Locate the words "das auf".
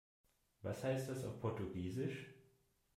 1.09-1.39